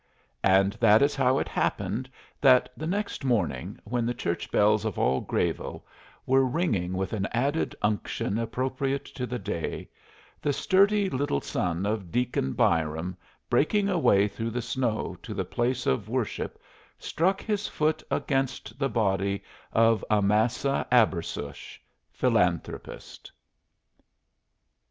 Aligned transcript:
And 0.43 0.73
that 0.79 1.03
is 1.03 1.15
how 1.15 1.37
it 1.37 1.47
happened 1.47 2.09
that 2.41 2.69
the 2.75 2.87
next 2.87 3.23
morning, 3.23 3.77
when 3.83 4.03
the 4.07 4.15
church 4.15 4.49
bells 4.51 4.83
of 4.83 4.97
all 4.97 5.21
Grayville 5.21 5.85
were 6.25 6.43
ringing 6.43 6.93
with 6.93 7.13
an 7.13 7.27
added 7.33 7.75
unction 7.83 8.39
appropriate 8.39 9.05
to 9.13 9.27
the 9.27 9.37
day, 9.37 9.87
the 10.41 10.53
sturdy 10.53 11.07
little 11.07 11.39
son 11.39 11.85
of 11.85 12.09
Deacon 12.11 12.53
Byram, 12.53 13.15
breaking 13.47 13.89
a 13.89 13.99
way 13.99 14.27
through 14.27 14.49
the 14.49 14.59
snow 14.63 15.17
to 15.21 15.35
the 15.35 15.45
place 15.45 15.85
of 15.85 16.09
worship, 16.09 16.59
struck 16.97 17.39
his 17.43 17.67
foot 17.67 18.01
against 18.09 18.79
the 18.79 18.89
body 18.89 19.43
of 19.71 20.03
Amasa 20.09 20.87
Abersush, 20.91 21.77
philanthropist. 22.11 23.31